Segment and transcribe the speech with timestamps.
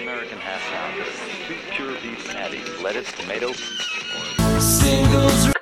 [0.00, 1.06] American half pound of
[1.46, 3.52] two pure beef patties, lettuce, tomato.
[4.58, 5.59] Singles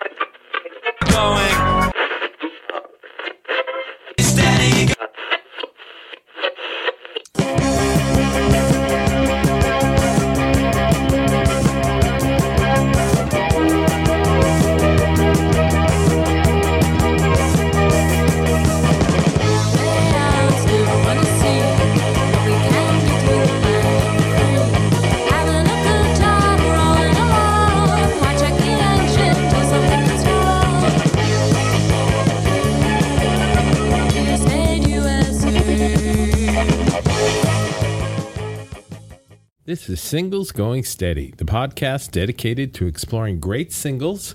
[39.68, 44.34] This is Singles Going Steady, the podcast dedicated to exploring great singles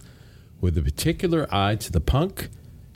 [0.62, 2.50] with a particular eye to the punk,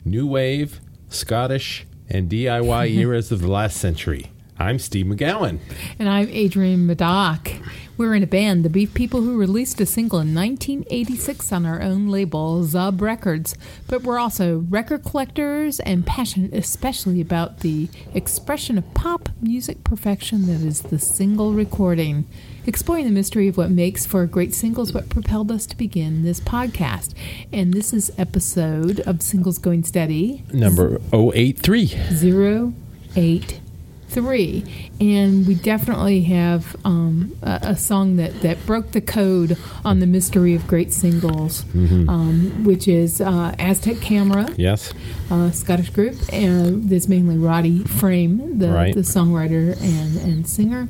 [0.04, 4.30] new wave, Scottish, and DIY eras of the last century.
[4.60, 5.60] I'm Steve McGowan.
[6.00, 7.52] And I'm Adrienne Madoc.
[7.96, 11.80] We're in a band, the Beef People, who released a single in 1986 on our
[11.80, 13.56] own label, Zub Records.
[13.86, 20.46] But we're also record collectors and passionate especially about the expression of pop music perfection
[20.46, 22.26] that is the single recording.
[22.66, 25.76] Exploring the mystery of what makes for a great singles, is what propelled us to
[25.76, 27.14] begin this podcast.
[27.52, 31.86] And this is episode of Singles Going Steady Number 083.
[32.12, 32.74] zero
[33.16, 33.60] eight
[34.08, 34.64] three
[35.00, 40.06] and we definitely have um, a, a song that, that broke the code on the
[40.06, 44.92] mystery of great singles um, which is uh, aztec camera Yes?
[45.30, 48.94] a scottish group and there's mainly roddy frame the, Right.
[48.94, 50.88] the songwriter and, and singer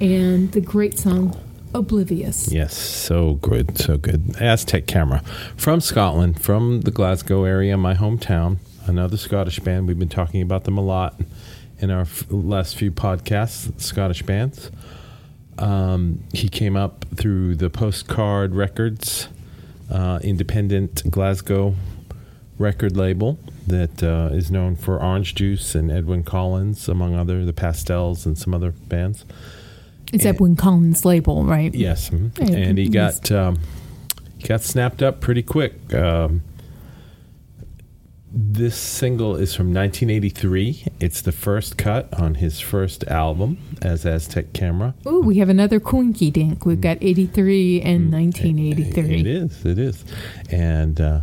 [0.00, 1.36] and the great song
[1.74, 4.34] oblivious Yes, so good, so good.
[4.40, 5.22] Aztec Camera
[5.56, 8.58] from Scotland, from the Glasgow area, my hometown.
[8.86, 9.86] Another Scottish band.
[9.86, 11.20] We've been talking about them a lot
[11.80, 14.70] in our f- last few podcasts, Scottish bands.
[15.58, 19.28] Um, he came up through the Postcard Records,
[19.90, 21.74] uh, independent Glasgow
[22.58, 27.52] record label that uh, is known for Orange Juice and Edwyn Collins, among other, the
[27.52, 29.24] Pastels and some other bands.
[30.12, 32.36] it's edwyn collins label right Yes, mhm.
[32.38, 33.58] And he got um,
[34.38, 35.94] he got snapped up pretty quick.
[35.94, 36.42] Um,
[38.32, 40.84] this single is from 1983.
[41.00, 44.94] It's the first cut on his first album as Aztec Camera.
[45.06, 46.64] Ooh, we have another quinky dink.
[46.64, 49.02] We've got 83 and 1983.
[49.02, 49.20] Mm.
[49.20, 50.04] It is, it is,
[50.50, 51.20] and uh,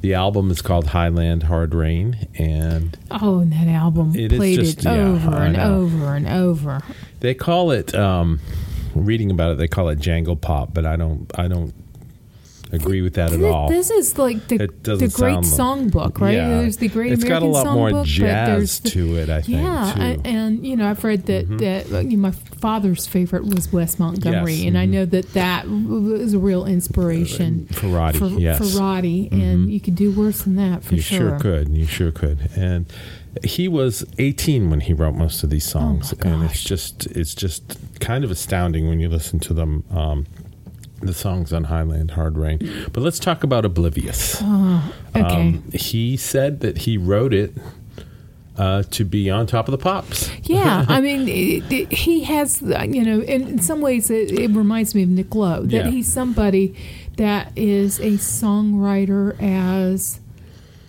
[0.00, 4.60] the album is called High Land Hard Rain, and Oh, and that album It played
[4.60, 6.80] just- it yeah, over and over and over.
[7.20, 7.94] they call it.
[7.94, 8.38] Um,
[8.94, 11.74] reading about it, they call it jangle pop, but I don't, I don't
[12.74, 13.68] agree with that at all.
[13.68, 16.34] This is like the, the great songbook, right?
[16.34, 16.48] Yeah.
[16.60, 19.42] There's the Great It's got a lot more Songbook, but jazz the- to it, I
[19.42, 20.00] think, Yeah, too.
[20.02, 23.72] I- and you know, I've read that that uh, you know, my father's favorite was
[23.72, 24.90] Wes Montgomery, Yes, and I mhm.
[24.90, 28.74] know that that was a real inspiration For Roddy, for, yes.
[28.76, 30.96] Roddy, and you could do worse than that for sure.
[30.96, 31.38] you sure.
[31.40, 31.68] could.
[31.68, 32.50] You sure could.
[32.56, 32.86] And
[33.42, 37.34] he was 18 when he wrote most of these songs, Oh and it's just it's
[37.34, 39.84] just kind of astounding when you listen to them.
[39.90, 40.26] Um,
[41.00, 42.58] the songs on High Land Hard Rain.
[42.92, 44.38] But let's talk about Oblivious.
[44.42, 45.48] Oh, okay.
[45.48, 47.52] Um, he said that he wrote it
[48.56, 50.30] uh, to be on top of the pops.
[50.44, 54.50] Yeah, I mean, it, it- he has, you know, in, in some ways, it, it
[54.52, 55.62] reminds me of Nick Lowe.
[55.62, 55.90] That Yeah.
[55.90, 56.74] he's somebody
[57.16, 60.20] that is a songwriter as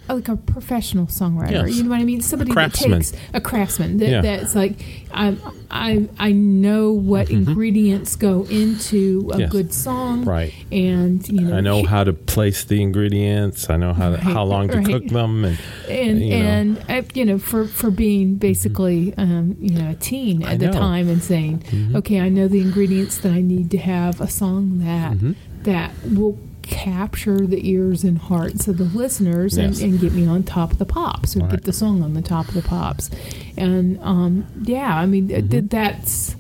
[0.08, 1.68] like a professional songwriter.
[1.68, 1.76] Yes.
[1.76, 2.22] You know what I mean?
[2.22, 3.98] Somebody that takes a craftsman.
[3.98, 4.22] That, Yeah.
[4.22, 4.74] That's like
[5.12, 5.36] I,
[5.72, 9.40] I I know what ingredients go into a Mm-hmm.
[9.42, 9.52] Yes.
[9.52, 10.54] good song, Right.
[10.72, 13.70] And you know, I know how to place the ingredients.
[13.70, 14.86] I know how to, how long to right.
[14.86, 15.58] cook them, and
[15.90, 16.36] and you know.
[16.36, 16.92] Mm-hmm.
[16.92, 20.60] and uh, you know for for being basically um, you know a teen I at
[20.60, 20.72] the know.
[20.72, 20.80] Mm-hmm.
[20.80, 21.64] time and saying
[21.96, 25.32] okay I know the ingredients that I need to have a song that Mm-hmm.
[25.64, 26.38] that will
[26.68, 29.80] capture the ears and hearts of the listeners Yes.
[29.82, 31.52] and, and get me on top of the pops or Right.
[31.52, 33.10] get the song on the top of the pops
[33.58, 35.48] and um, yeah I mean Mm-hmm.
[35.50, 36.36] th- that's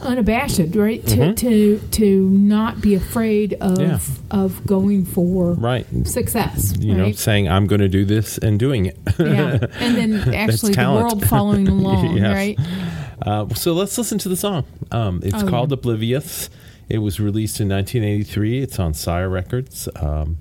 [0.00, 1.36] unabashed right to, Mhm.
[1.36, 3.98] to to not be afraid of Yeah.
[4.30, 5.86] of going for right.
[6.06, 8.98] success You know, saying I'm going to do this and doing it.
[9.18, 12.34] yeah, and then actually the world following along, Yes.
[12.34, 12.58] right?
[13.22, 14.64] Uh, so let's listen to the song.
[14.92, 15.74] Um, it's Oh, called yeah.
[15.78, 16.50] Oblivious.
[16.88, 18.60] It was released in 1983.
[18.62, 20.38] It's on Sire Records um,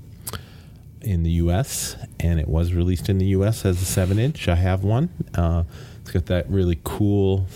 [1.02, 1.96] in the U.S.
[2.20, 3.66] and it was released in the U.S.
[3.66, 4.48] as a seven-inch.
[4.48, 5.10] I have one.
[5.34, 5.64] Uh,
[6.02, 7.48] it's got that really cool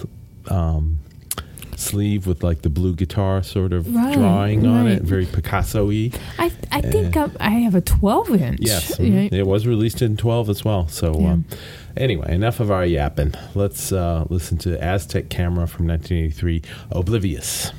[0.50, 1.00] um,
[1.76, 6.12] sleeve with like the blue guitar sort of Right, drawing on it, very Picasso-y.
[6.38, 8.60] I I think I, I have a 12 inch.
[8.62, 9.32] Yes, mhm.
[9.32, 10.88] it was released in 12 as well.
[10.88, 11.32] So, Yeah.
[11.34, 11.46] um,
[11.96, 13.34] anyway, enough of our yapping.
[13.56, 17.72] Let's uh, listen to Aztec Camera from 1983, Oblivious.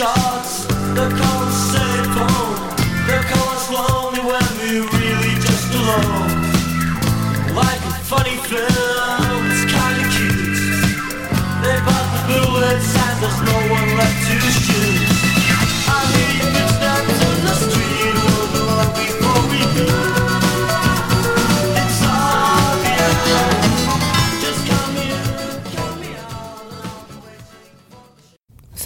[0.00, 0.42] All
[0.94, 1.37] the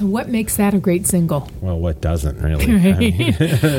[0.02, 1.48] So what makes that a great single?
[1.60, 2.64] Well, what doesn't really?
[2.92, 3.22] I mean,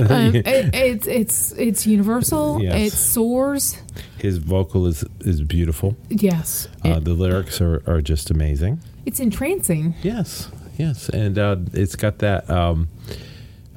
[0.09, 2.61] um, it, it's it's it's universal.
[2.63, 2.93] Yes.
[2.93, 3.77] It soars.
[4.19, 5.97] his vocal is, is beautiful.
[6.09, 8.79] Yes, Uh, the lyrics are, are just amazing.
[9.05, 9.95] it's entrancing.
[10.01, 12.87] Yes, yes, and uh, it's got that um,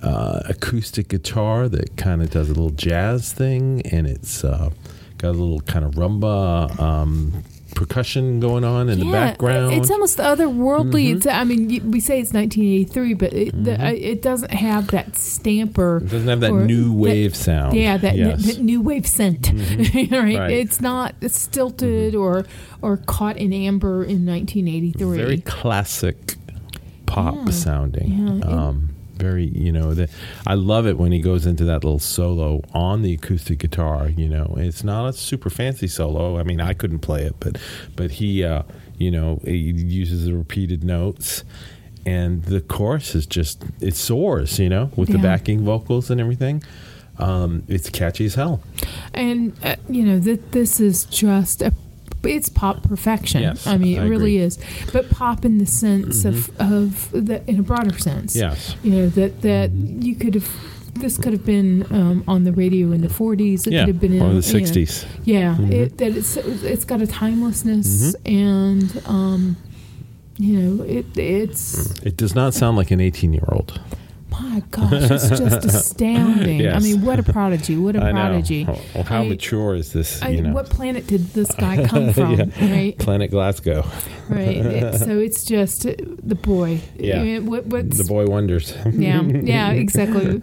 [0.01, 4.71] uh, acoustic guitar that kind of does a little jazz thing, and it's uh,
[5.19, 7.43] got a little kind of rumba um,
[7.77, 9.75] percussion going on in the background.
[9.75, 11.07] It's almost otherworldly.
[11.07, 11.17] Mm-hmm.
[11.19, 15.15] It's I mean we say it's 1983, but it, the, uh, it doesn't have that
[15.15, 15.99] stamper.
[15.99, 17.77] it doesn't have that new wave sound.
[17.77, 18.41] Yeah, that, yes.
[18.41, 18.49] Mm-hmm.
[18.49, 19.53] that new wave scent.
[19.95, 20.11] right?
[20.11, 20.51] Right.
[20.51, 22.47] It's not stilted or
[22.83, 25.17] or caught in amber in 1983.
[25.17, 26.35] very classic
[27.07, 28.09] pop Yeah, sounding.
[28.43, 28.47] yeah.
[28.49, 30.09] Um, very, you know, the,
[30.47, 34.09] I love it when he goes into that little solo on the acoustic guitar.
[34.09, 36.39] You know, it's not a super fancy solo.
[36.39, 37.59] I mean, I couldn't play it, but
[37.97, 38.63] but he, uh,
[38.99, 41.45] you know, he uses the repeated notes.
[42.05, 46.63] And the chorus is just it soars, you know, with the backing vocals and everything.
[47.19, 48.63] Um, it's catchy as hell.
[49.13, 51.73] And uh, you know that this is just a
[52.27, 53.43] it's pop perfection.
[53.43, 54.49] Yes, I mean, it I really agree.
[54.57, 54.87] Mm-hmm.
[54.87, 54.93] is.
[54.93, 58.35] But pop in the sense of of the in a broader sense.
[58.37, 58.77] Yes.
[58.83, 60.49] You know that that you could have.
[60.99, 63.67] This could have been um, on the radio in the 40s.
[63.67, 65.05] It Yeah, could have been in or the you know, 60s.
[65.27, 65.73] Yeah, Mm-hmm.
[65.73, 69.57] it, that it's it's got a timelessness and um,
[70.39, 73.79] you know it it's It does not sound like an 18 year old.
[74.43, 76.69] My gosh, it's just astounding.
[76.69, 77.77] I mean, what a prodigy!
[77.77, 78.21] What a I know.
[78.21, 78.67] prodigy!
[78.69, 80.23] Oh, How I- mature is this?
[80.23, 82.33] I, you know, What planet did this guy come from?
[82.35, 82.45] Yeah.
[82.61, 83.85] Right, Planet Glasgow.
[84.29, 84.57] right.
[84.57, 86.81] It- so it's just uh, the boy.
[86.99, 87.21] Yeah.
[87.21, 88.75] I mean, what, The boy wonders.
[88.93, 90.43] yeah, yeah, exactly.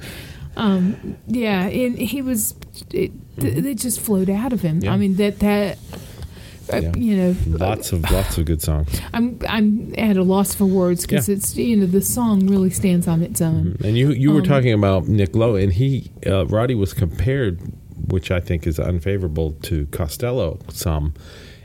[0.56, 2.56] Um, yeah, and he was.
[2.92, 4.80] It, it just flowed out of him.
[4.82, 4.94] Yeah.
[4.94, 5.78] I mean that that.
[6.72, 6.91] Uh, Yeah.
[6.96, 8.89] You know, lots of lots of good songs.
[9.13, 11.36] I'm I'm at a loss for words because Yeah.
[11.36, 13.77] it's you know the song really stands on its own.
[13.84, 17.60] And you you were Um, talking about Nick Lowe, and he uh, Roddy was compared
[18.08, 21.13] which I think is unfavorable to Costello some.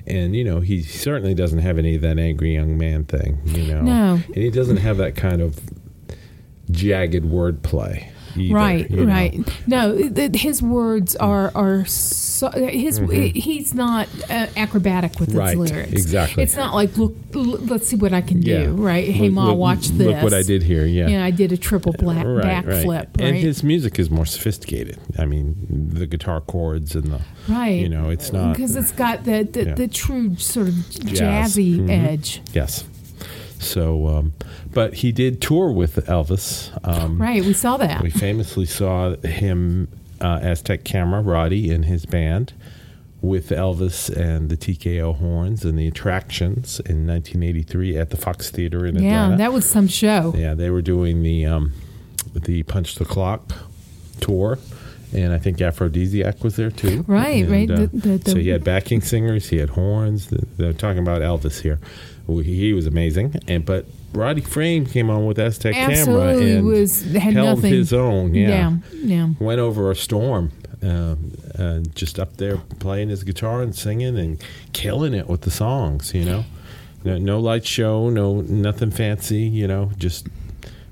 [0.06, 3.66] And you know he certainly doesn't have any of that angry young man thing, you
[3.74, 3.82] know.
[3.82, 4.12] No.
[4.26, 5.58] and he doesn't have that kind of
[6.70, 8.06] jagged wordplay.
[8.40, 9.12] Either, right, you know.
[9.12, 9.40] right.
[9.66, 12.98] No, th- his words are are so, his.
[13.34, 15.38] He's not uh, acrobatic with his Mm-hmm.
[15.38, 15.92] Right, lyrics.
[15.92, 16.42] exactly.
[16.42, 17.14] It's not like look.
[17.34, 18.72] l- let's see what I can do.
[18.72, 19.08] Right.
[19.08, 20.06] Hey, Look- ma, look- watch this.
[20.06, 20.84] Look what I did here.
[20.86, 21.08] Yeah.
[21.08, 22.86] Yeah, I did a triple black right, backflip.
[22.86, 23.08] Right.
[23.20, 24.98] And his music is more sophisticated.
[25.18, 27.68] I mean, the guitar chords and the right.
[27.80, 29.74] You know, it's not because it's got the the, Yeah.
[29.74, 31.56] the true sort of Jazz.
[31.56, 31.90] jazzy Mhm.
[31.90, 32.40] edge.
[32.52, 32.84] yes.
[33.60, 34.32] So, um,
[34.72, 36.70] but he did tour with Elvis.
[36.86, 37.44] Um, Right.
[37.44, 38.02] We saw that.
[38.02, 39.88] We famously saw him,
[40.20, 42.52] uh, Aztec Camera, Roddy, and his band
[43.20, 48.86] with Elvis and the TKO horns and the attractions in 1983 at the Fox Theater
[48.86, 49.30] in yeah, Atlanta.
[49.32, 50.32] Yeah, that was some show.
[50.36, 51.72] Yeah, they were doing the um,
[52.34, 53.52] the Punch the Clock
[54.20, 54.58] tour,
[55.12, 57.04] and I think Afrodiziak was there too.
[57.08, 57.70] Right, And, right.
[57.70, 60.28] uh, The- the- the- so he had backing singers, he had horns.
[60.56, 61.80] They're talking about Elvis here.
[62.28, 67.32] He was amazing, and but Roddy Frame came on with Aztec Camera and was had
[67.32, 67.72] held nothing.
[67.72, 68.34] his own.
[68.34, 69.28] Yeah, yeah, yeah.
[69.40, 70.52] went over a storm.
[70.80, 74.40] Um, and just up there playing his guitar and singing and
[74.72, 76.44] killing it with the songs, you know.
[77.02, 80.28] No, no light show, no nothing fancy, you know, just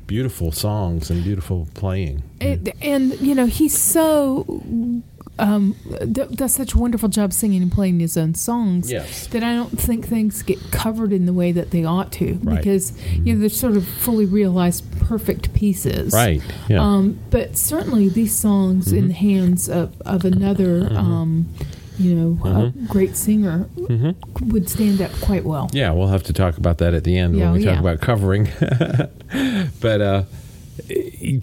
[0.07, 2.23] beautiful songs and beautiful playing.
[2.40, 4.62] It, and you know he's so
[5.38, 5.76] um,
[6.12, 9.26] d- does such a wonderful job singing and playing his own songs Yes.
[9.28, 12.57] that I don't think things get covered in the way that they ought to Right.
[12.57, 16.12] because you know they're sort of fully realized perfect pieces.
[16.14, 16.43] Right.
[16.69, 16.78] Yeah.
[16.78, 16.81] Mm-hmm.
[16.81, 21.47] Um, but certainly these songs in the hands of, of another, um,
[21.99, 23.69] you know, a great singer
[24.43, 25.66] would stand up quite well.
[25.69, 25.76] Mm-hmm.
[25.76, 27.81] Yeah, we'll have to talk about that at the end Yeah, when we talk yeah.
[27.81, 28.49] about covering.
[29.81, 30.23] but uh,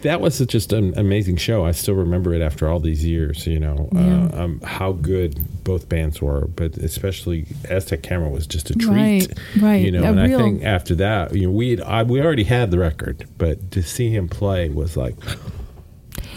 [0.01, 1.65] that was just an amazing show.
[1.65, 3.45] I still remember it after all these years.
[3.47, 4.29] You know Yeah.
[4.33, 8.89] uh, um, how good both bands were, but especially Aztec Camera was just a treat.
[9.27, 9.27] Right,
[9.61, 9.85] right.
[9.85, 12.43] You know, A and real- I think after that, you know, we I, we already
[12.43, 15.15] had the record, but to see him play was like,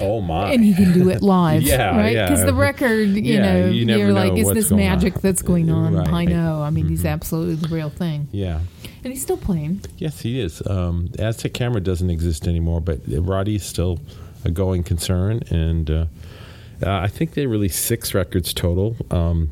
[0.01, 0.53] oh my!
[0.53, 2.13] And he can do it live, Yeah, right?
[2.15, 2.29] yeah.
[2.29, 5.43] Because the record, you Yeah, know, you you're like, is this going on." magic that's
[5.43, 5.95] going on?
[5.95, 6.07] Right.
[6.07, 6.15] Mm-hmm.
[6.15, 6.63] I know.
[6.63, 8.61] I mean, he's absolutely the real thing, yeah.
[9.05, 9.81] and he's still playing.
[9.99, 10.67] Yes, he is.
[10.67, 13.99] Um, Aztec Camera doesn't exist anymore, but Roddy is still
[14.45, 16.07] a going concern, and uh,
[16.85, 18.97] uh, I think they released six records total.
[19.11, 19.51] Um,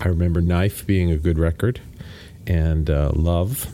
[0.00, 1.80] I remember Knife being a good record,
[2.46, 3.66] and uh, Love.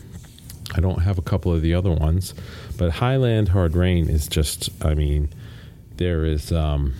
[0.75, 2.35] I don't have a couple of the other ones,
[2.77, 4.69] but High Land Hard Rain is just.
[4.85, 5.31] I mean,
[5.99, 6.51] there is.
[6.53, 6.95] Um,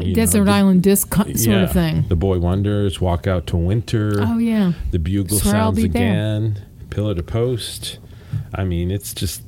[0.00, 2.04] you know, Desert Island disc co- sort yeah, of thing.
[2.08, 4.14] The Boy Wonders, Walk Out to Winter.
[4.18, 6.02] Oh yeah, The bugle Swear sounds be there.
[6.02, 6.62] again.
[6.90, 7.98] Pillar to post.
[8.52, 9.42] I mean, it's just.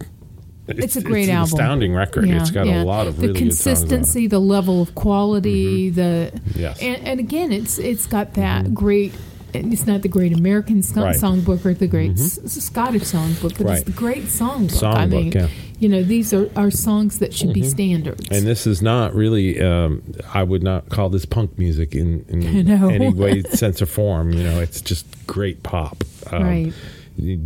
[0.69, 1.53] It's a great an album.
[1.55, 2.29] astounding record.
[2.29, 2.83] Yeah, it's got yeah.
[2.83, 3.75] a lot of the really good songs on it.
[3.75, 3.89] Mm-hmm.
[3.89, 6.79] consistency, the level of quality, the Yes.
[6.81, 6.87] Mm-hmm.
[6.95, 9.15] and, and again, it's it's got that great.
[9.55, 11.17] It's not the great American Right.
[11.17, 11.25] Mm-hmm.
[11.51, 13.77] songbook or the great s- s- Scottish songbook, but Right.
[13.79, 14.73] it's the great songbook.
[14.81, 15.49] Songbook, I mean, yeah.
[15.79, 18.27] you know, these are, are songs that should be standards.
[18.31, 19.61] And this is not really.
[19.61, 20.03] Um,
[20.35, 22.89] I would not call this punk music in, in No.
[22.91, 24.33] any way, sense, or form.
[24.33, 26.73] You know, it's just great pop, um, Right.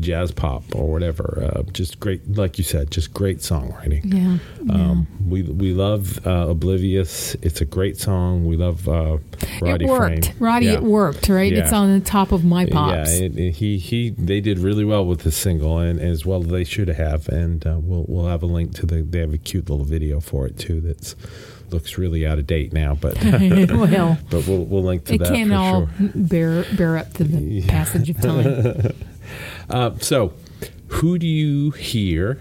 [0.00, 1.52] Jazz pop or whatever.
[1.54, 4.00] Uh, just great, like you said, just great songwriting.
[4.04, 4.38] yeah,
[4.74, 7.34] Um, we we love uh, Oblivious.
[7.42, 8.46] It's a great song.
[8.46, 9.18] We love uh,
[9.62, 10.36] Roddy it worked, Frame.
[10.38, 10.66] Roddy.
[10.66, 10.72] Yeah.
[10.74, 11.52] It worked, right?
[11.52, 13.18] It's on the top of my pops.
[13.20, 16.40] Yeah, it, it- he he they did really well with the single, and as well
[16.42, 17.28] they should have.
[17.28, 19.02] And uh, we'll we'll have a link to the.
[19.02, 20.80] They have a cute little video for it too.
[20.80, 21.14] That's
[21.70, 25.28] looks really out of date now, but well, but we'll we'll link to it that
[25.28, 26.10] can't for all sure.
[26.16, 28.92] bear bear up to the passage of time.
[29.68, 30.32] Uh, so,
[30.88, 32.40] who do you hear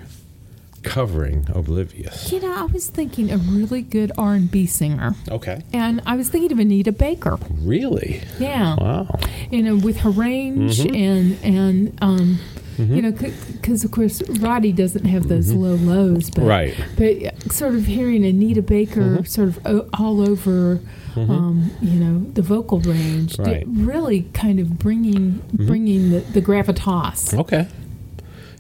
[0.84, 2.32] covering Oblivious?
[2.32, 6.16] You know, I was thinking a really good R and B singer, Okay, and I
[6.16, 7.38] was thinking of Anita Baker.
[7.52, 8.22] really?
[8.40, 9.20] Yeah, Wow.
[9.52, 10.96] you know, with her range Mm-hmm.
[10.96, 12.40] and and um,
[12.78, 16.48] you know, because of course Roddy doesn't have those low lows, but Mm-hmm.
[16.48, 16.74] Right.
[16.74, 16.96] Mm-hmm.
[16.96, 20.80] But sort of hearing Anita Baker sort of o- all over.
[21.16, 23.68] Um, you know the vocal range, Right.
[23.68, 23.86] Mm-hmm.
[23.86, 27.38] really kind of bringing bringing the, the gravitas.
[27.38, 27.68] Okay.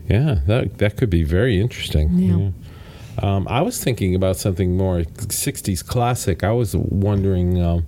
[0.09, 2.09] Yeah, that that could be very interesting.
[2.17, 2.49] Yeah.
[3.21, 6.43] Um, I was thinking about something more '60s classic.
[6.43, 7.85] I was wondering um,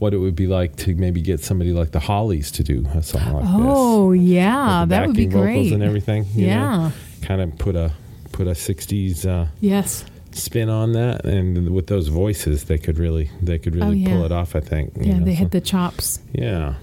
[0.00, 3.02] what it would be like to maybe get somebody like the Hollies to do a
[3.02, 3.66] song like Oh this.
[3.68, 5.72] Oh yeah, that would be backing vocals great.
[5.72, 6.24] and everything.
[6.34, 6.52] you know?
[6.52, 6.90] Yeah.
[7.22, 7.92] kind of put a
[8.32, 10.04] put a '60s uh, Yes.
[10.32, 14.08] Spin on that, and with those voices, they could really they could really Oh, yeah.
[14.08, 14.54] pull it off.
[14.56, 14.92] I think.
[14.96, 16.20] Yeah, know, they so- had the chops.
[16.32, 16.74] yeah.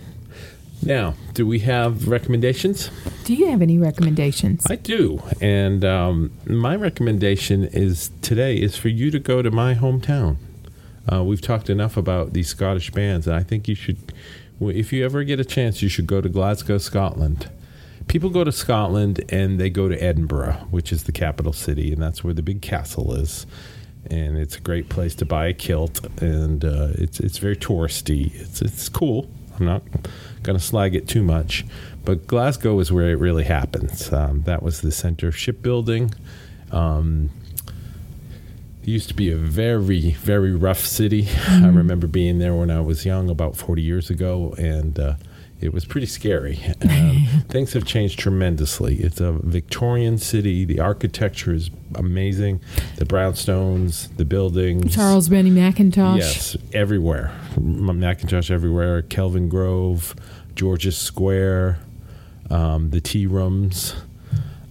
[0.84, 2.92] Now, do we have recommendations?
[3.26, 4.64] Do you have any recommendations?
[4.70, 9.74] I do, and um, my recommendation is today is for you to go to my
[9.74, 10.38] hometown
[11.12, 13.98] Uh, we've talked enough about these Scottish bands, and I think you should,
[14.62, 17.50] if you ever get a chance, you should go to Glasgow, Scotland.
[18.08, 22.02] People go to Scotland and they go to Edinburgh, which is the capital city, and
[22.02, 23.46] that's where the big castle is.
[24.10, 28.34] And it's a great place to buy a kilt, and uh, it's it's very touristy.
[28.36, 29.30] It's it's cool.
[29.60, 29.84] I'm not
[30.44, 31.66] going to slag it too much,
[32.06, 34.14] but Glasgow is where it really happens.
[34.14, 36.14] Um, that was the center of shipbuilding.
[36.72, 37.32] Um,
[38.82, 41.28] it used to be a very, very rough city.
[41.50, 45.16] I remember being there when I was young, about 40 years ago, and uh,
[45.60, 46.60] it was pretty scary.
[46.82, 48.96] Um, things have changed tremendously.
[48.98, 50.66] It's a Victorian city.
[50.66, 52.62] The architecture is amazing.
[52.98, 54.94] The brownstones, the buildings.
[54.96, 56.18] Charles Rennie Mackintosh.
[56.18, 57.32] Yes, everywhere.
[57.56, 59.02] M- Mackintosh everywhere.
[59.02, 60.16] Kelvingrove,
[60.56, 61.80] George's Square,
[62.50, 63.96] um, the tea rooms.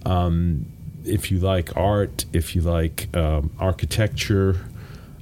[0.05, 0.65] Um,
[1.03, 4.57] if you like art, if you like um, architecture,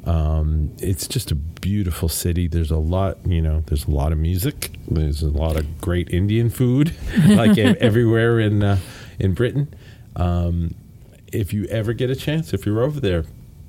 [0.05, 2.47] um, it's just a beautiful city.
[2.47, 4.71] There's a lot, you know, there's a lot of music.
[4.87, 6.93] There's a lot of great Indian food,
[7.27, 8.77] like everywhere in uh,
[9.19, 9.73] in Britain.
[10.15, 10.75] Um,
[11.33, 13.25] if you ever get a chance, if you're over there,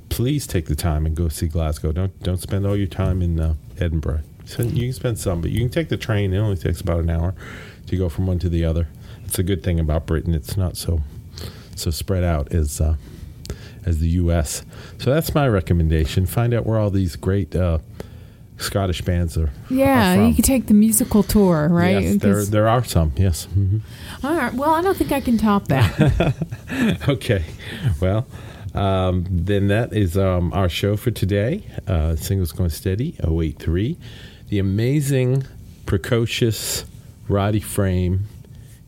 [0.09, 1.93] please take the time and go see Glasgow.
[1.93, 4.21] Don't don't spend all your time in uh, Edinburgh.
[4.45, 6.33] Spend- You can spend some, but you can take the train.
[6.33, 7.35] It only takes about an hour
[7.87, 8.89] to go from one to the other.
[9.25, 10.35] It's a good thing about Britain.
[10.35, 11.01] It's not so
[11.75, 12.97] so spread out as uh,
[13.87, 14.65] as the U.S.
[14.99, 16.27] So that's my recommendation.
[16.27, 17.79] Find out where all these great uh,
[18.59, 19.51] Scottish bands are.
[19.71, 22.03] Yeah, are you can take the musical tour, right?
[22.03, 23.13] Yes, there there are some.
[23.17, 23.45] Yes.
[23.47, 23.79] hmm
[24.23, 24.53] all right.
[24.55, 26.35] Well, I don't think I can top that.
[27.09, 27.45] okay.
[28.01, 28.27] Well,
[28.75, 31.65] um, then that is um, our show for today.
[31.87, 33.97] Uh, Singles Going Steady, 083.
[34.49, 35.45] The amazing,
[35.85, 36.85] precocious
[37.29, 38.25] Roddy Frame,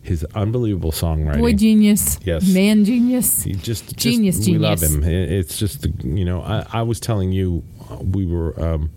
[0.09, 1.41] his unbelievable songwriting.
[1.41, 2.19] Boy genius.
[2.25, 2.49] Yes.
[2.53, 3.43] Man genius.
[3.43, 5.05] He just, just Genius, We love him.
[5.05, 6.43] It's just the you know.
[6.43, 8.91] I, I was telling you, uh, we were um,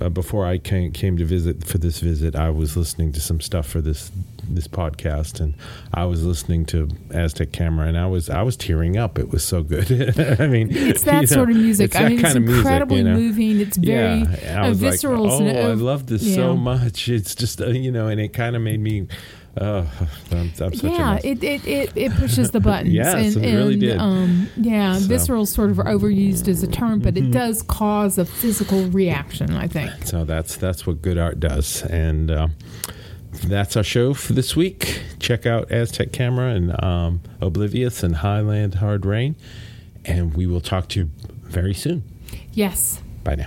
[0.00, 2.36] uh, before I came, came to visit for this visit.
[2.36, 4.10] I was listening to some stuff for this
[4.50, 5.54] this podcast, and
[5.92, 9.18] I was listening to Aztec Camera, and I was I was tearing up.
[9.18, 9.90] It was so good.
[10.40, 11.96] I mean, It's that you know, sort of music.
[11.96, 13.14] I mean, it's kind of music, incredibly you know?
[13.14, 13.60] moving.
[13.60, 17.08] It's very yeah, I uh, was like, oh, I love this so much.
[17.08, 19.08] It's just uh, you know, and it kind of made me.
[19.56, 19.84] Uh,
[20.30, 22.92] I'm, I'm such a yeah, it, it, it, it pushes the buttons.
[22.94, 23.98] Yes, and, it really and, did.
[23.98, 25.08] Um, yeah, So- Mm-hmm.
[25.08, 29.56] visceral is sort of overused as a term, but it does cause a physical reaction.
[29.56, 29.90] I think.
[30.04, 32.48] So that's that's what good art does, and uh,
[33.46, 35.02] that's our show for this week.
[35.18, 39.34] Check out Aztec Camera and um, Oblivious and High Land Hard Rain,
[40.04, 41.10] and we will talk to you
[41.42, 42.04] very soon.
[42.52, 43.00] Yes.
[43.24, 43.46] Bye now.